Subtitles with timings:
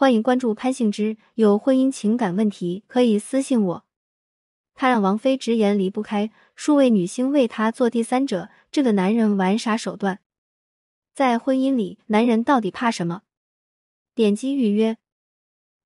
[0.00, 3.84] 欢迎关注潘幸之，有婚姻情感问题可以私信我。
[4.72, 10.20] 他让王菲直言离不开，数位女星为他做第三者，这个男人玩啥手段？
[11.12, 13.20] 在婚姻里，男人到底怕什么？
[14.14, 14.96] 点击预约。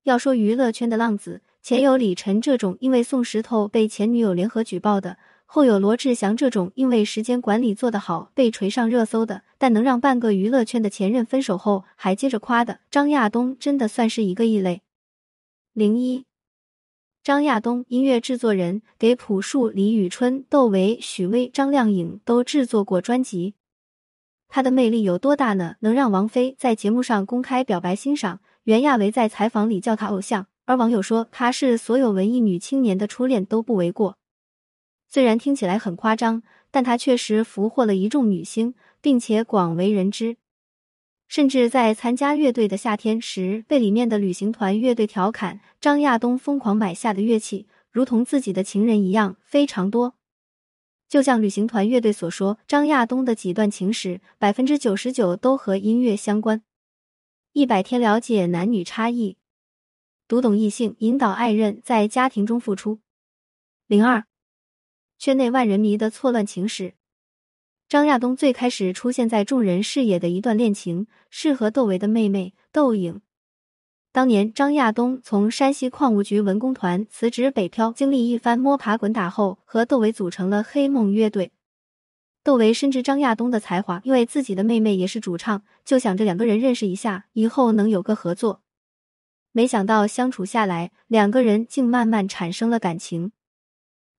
[0.05, 5.19] 要说娱乐圈的浪子，前有李晨这种因为送石头被前女友联合举报的。
[5.47, 14.83] 后有罗志祥这种因为时间管理做得好被锤上热搜的，但能让半个娱乐圈的前任分手后还接着夸的张亚东，真的算是一个异类。
[15.73, 16.25] 零一，
[17.23, 23.55] 张亚东，音乐制作人，给朴树、李宇春、窦唯、许巍、张靓颖都制作过专辑。
[24.49, 25.77] 他的魅力有多大呢？
[25.81, 34.17] 能让王菲在节目上公开表白欣赏，袁娅维在采访里叫他偶像，而网友说他是所有文艺女青年的初恋都不为过。
[35.15, 36.43] 虽然听起来很夸张，
[36.73, 40.39] 但他确实俘获了一众女星，并且广为人知。
[41.29, 50.15] 甚至在参加乐队的夏天时，被里面的旅行团乐队调侃张亚东疯狂买下的乐器如同自己的情人一样非常多。
[51.09, 56.61] 就像旅行团乐队所说，张亚东的几段情史，百分之九十九都和音乐相关。
[57.53, 59.37] 一百天了解男女差异，
[60.27, 62.99] 读懂异性，引导爱人，在家庭中付出。
[63.87, 64.25] 零二。
[65.19, 66.95] 圈内万人迷的错乱情史。
[67.89, 73.21] 张亚东最开始出现在众人视野的一段恋情，是和窦唯的妹妹窦颖。
[74.11, 81.53] 当年张亚东从山西矿务局文工团辞职北漂，经历一番摸爬滚打后，和窦唯组成了黑梦乐队。
[82.43, 88.63] 窦唯深知张亚东的才华，因为自己的妹妹也是主唱，就想着两个人认识一下，以后能有个合作。
[89.53, 93.33] 没想到相处下来，两个人竟慢慢产生了感情。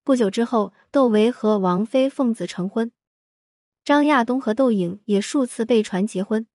[0.06, 2.92] 不久之后，窦唯和王菲奉子成婚，
[3.84, 6.46] 张亚东和窦颖也数次被传结婚，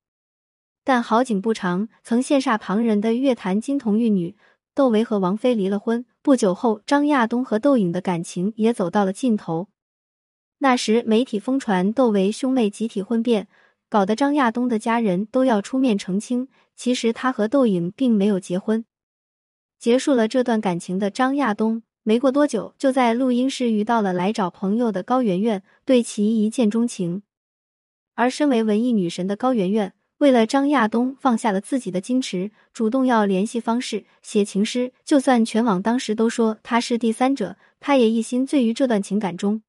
[0.84, 4.36] 但好景不长，曾羡煞旁人的乐坛金童玉女
[4.72, 6.06] 窦唯和王菲离了婚。
[6.22, 9.66] 不久后，张亚东和窦颖的感情也走到了尽头。
[10.58, 13.48] 那时媒体疯传窦唯兄妹集体婚变，
[13.88, 16.46] 搞得张亚东的家人都要出面澄清，
[16.76, 18.84] 其实他和窦颖并没有结婚。
[19.76, 21.82] 结束了这段感情的张亚东。
[22.03, 27.22] 没过多久，就在录音室遇到了来找朋友的高圆圆，对其一见钟情。
[28.15, 34.93] 而身为文艺女神的高圆圆，为了张亚东，放下了自己的矜持，主动要联系方式，写情诗。
[35.05, 39.62] 就算全网当时都说他是第三者，他也一心醉于这段情感中。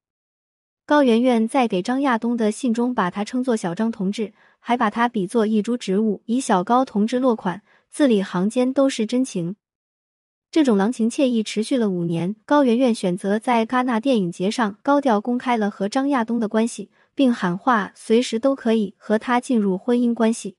[0.84, 9.56] 高圆圆在给张亚东的信中，把他称作小张同志，还把他比作一株植物，以小高同志落款，字里行间都是真情。
[10.52, 20.56] 这种郎情妾意持续了五年，高圆圆选择在戛纳电影节上高调公开了和张亚东的关系，并喊话随时都可以和他进入婚姻关系。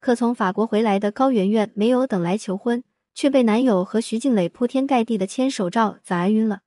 [0.00, 2.82] 可从法国回来的高圆圆没有等来求婚，
[3.14, 6.62] 却被男友和徐静蕾铺天盖地的牵手照砸晕了。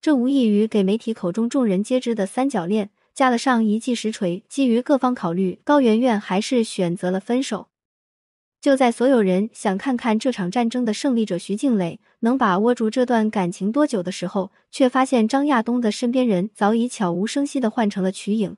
[0.00, 4.42] 这无异于给媒体口中众人皆知的三角恋加了上一记实锤。
[4.48, 7.68] 基于各方考虑，高圆圆还是选择了分手。
[8.62, 18.56] 就在所有人想看看这场战争的胜利者徐静蕾能把握住这段感情多久的时候，却发现张亚东的身边人早已悄无声息的换成了瞿颖。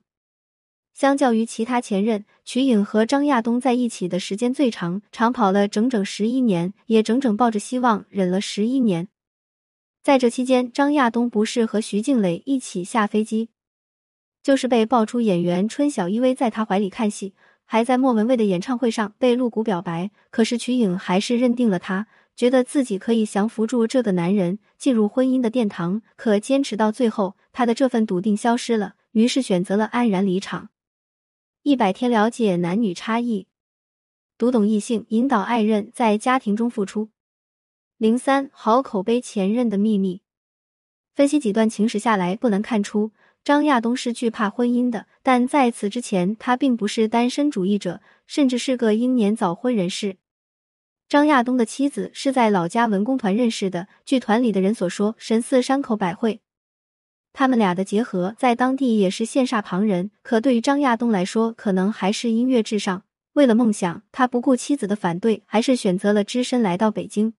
[0.93, 9.09] 相较于其他前任，瞿颖和张亚东在一起的时间最长，长跑了整整十一年，也整整抱着希望忍了十一年。
[10.03, 13.49] 在这期间，张亚东不是和徐静蕾一起下飞机，
[14.43, 17.33] 就是被爆出演员春晓依偎在他怀里看戏。
[17.67, 26.03] 还在莫文蔚的演唱会上被露骨表白，可是瞿颖还是认定了他，觉得自己可以降服住这个男人，进入婚姻的殿堂。
[26.17, 30.69] 可坚持到最后，他的这份笃定消失了，于是选择了安然离场。
[31.63, 33.47] 一百天了解男女差异，
[34.37, 37.09] 读懂异性，引导爱人，在家庭中付出。
[37.97, 40.21] 零三好口碑前任的秘密，
[41.15, 43.13] 分析几段情史下来，不难看出。
[43.45, 50.17] 张亚东是惧怕婚姻的，但在此之前，他并不是单身主义者，甚至是个英年早婚人士。
[51.11, 56.41] 张亚东的妻子是在老家文工团认识的，据团里的人所说，神似山口百惠。
[57.35, 63.05] 他们俩的结合在当地也是羡煞旁人，可对于张亚东来说，可能还是音乐至上。
[63.35, 67.35] 为了梦想，他不顾妻子的反对，还是选择了只身来到北京。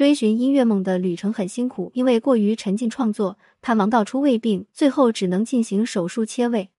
[0.00, 6.70] 追寻音乐梦的旅程很辛苦，因为过于沉浸创作，他忙到出胃病，最后只能进行手术切胃。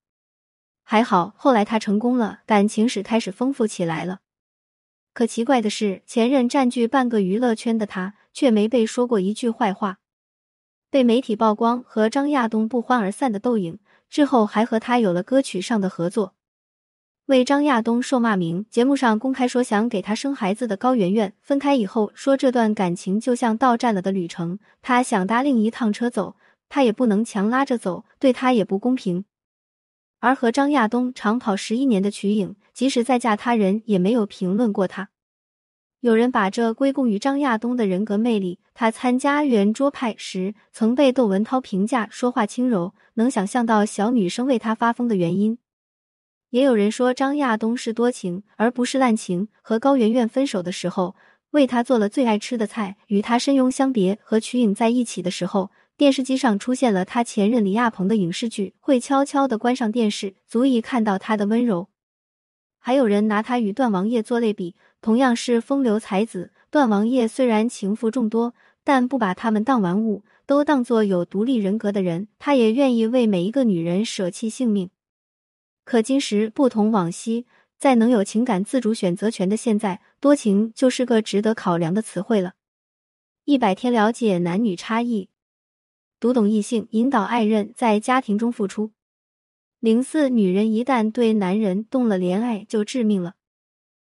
[0.81, 4.21] 还好，后来他成功了，感情史开始丰富起来了。
[5.13, 9.99] 可奇怪的是，前任占据半个娱乐圈的他，却没被说过一句坏话。
[10.89, 13.77] 被媒体曝光和张亚东不欢而散的窦颖，
[14.09, 16.33] 之后还和他有了歌曲上的合作。
[17.27, 26.35] 为张亚东受骂名，节目上公开说想给他生孩子的高圆圆分开以后，说这段感情就像到站了的旅程，他想搭另一趟车走，
[26.67, 29.23] 他也不能强拉着走，对他也不公平。
[30.19, 35.09] 而和张亚东长跑十一年的瞿颖，即使再嫁他人，也没有评论过他。
[36.01, 45.57] 有人把这归功于张亚东的人格魅力，他参加圆桌派时曾被窦文涛评价说话轻柔，能想象到小女生为他发疯的原因。
[46.51, 51.15] 也有人说张亚东是多情而不是滥情，和高圆圆分手的时候，
[51.51, 61.87] 为他做了最爱吃的菜；与他深拥相别，和瞿颖在一起的时候，电视机上出现了他前任李亚鹏的影视剧，会悄悄的关上电视，足以看到他的温柔。
[62.79, 74.89] 还有人拿他与段王爷做类比，同样是风流才子，段王爷虽然情妇众多，但不把他们当玩物，都当做有独立人格的人，他也愿意为每一个女人舍弃性命。
[75.83, 77.45] 可今时不同往昔，
[77.77, 82.53] 在能有情感自主选择权的现在，多情就是个值得考量的词汇了。
[83.45, 85.29] 一百天了解男女差异，
[86.19, 88.91] 读懂异性，引导爱人，在家庭中付出。
[89.79, 93.33] 零四，女人一旦对男人动了怜爱，就致命了。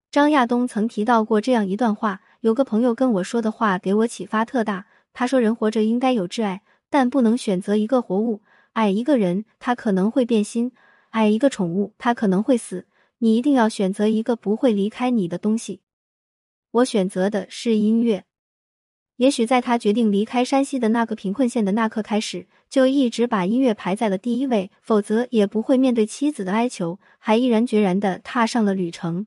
[0.09, 4.87] 张亚东曾提到过这样一段话，有个朋友跟我说的话给我启发特大。
[5.11, 8.41] 他说，人活着应该有挚爱，但不能选择一个活物。
[8.71, 10.71] 爱一个人，他可能会变心。
[11.09, 12.85] 爱一个宠物，它可能会死。
[13.19, 15.81] 你一定要选择一个不会离开你的东西。
[16.71, 18.25] 我选择的是音乐。
[19.15, 29.25] 也许在他决定离开山西的那个贫困县的那刻开始，就一直把音乐排在了第一位，否则也不会面对妻子的哀求，还毅然决然的踏上了旅程。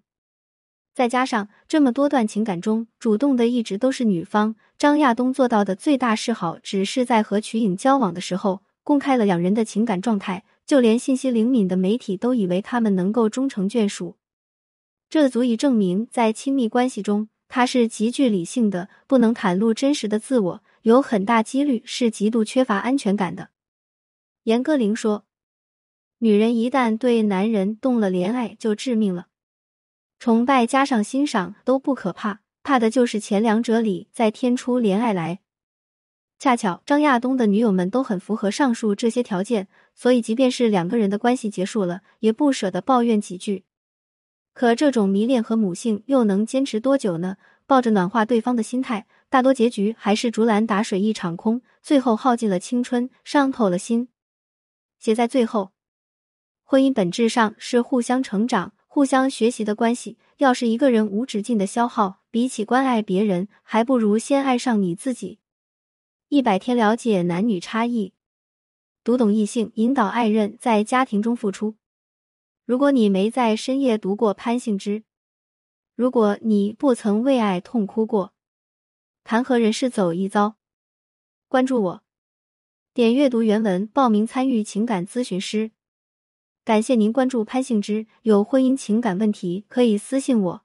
[0.95, 4.55] 再加上这么多段情感中，主动的一直都是女方。
[4.79, 10.45] 张亚东做到的最大示好，只是在和瞿颖交往的时候，公开了两人的情感状态。
[10.67, 14.17] 就连信息灵敏的媒体都以为他们能够终成眷属，
[15.09, 23.51] 这足以证明在亲密关系中他是极具理性的，不能袒露真实的自我，有很大几率是极度缺乏安全感的。
[24.45, 25.25] 严歌苓说
[26.19, 29.27] ：“女人一旦对男人动了怜爱，就致命了。
[30.21, 35.41] 崇拜加上欣赏都不可怕，怕的就是前两者里再添出怜爱来。”
[36.39, 39.69] 恰巧张亚东的女友们都很符合上述这些条件，
[40.01, 43.67] 所以即便是两个人的关系结束了，也不舍得抱怨几句。
[44.55, 47.37] 可这种迷恋和母性又能坚持多久呢？
[47.67, 54.09] 抱着暖化对方的心态，大多结局还是竹篮打水一场空，最后耗尽了青春，伤透了心。
[54.99, 55.73] 写在最后，
[56.65, 60.17] 婚姻本质上是互相成长、互相学习的关系。
[60.39, 65.41] 要是一个人无止境的消耗，比起关爱别人，还不如先爱上你自己。
[66.31, 68.15] 一百天了解男女差异，
[69.03, 71.77] 读懂异性，引导爱人，在家庭中付出。
[72.67, 75.05] 如果你没在深夜读过潘幸之，
[75.95, 78.35] 如果你不曾为爱痛哭过，
[79.25, 80.57] 谈何人世走一遭？
[81.49, 82.03] 关注我，
[82.93, 85.71] 点阅读原文报名参与情感咨询师。
[86.63, 90.65] 感谢您关注潘幸之，有婚姻情感问题可以私信我。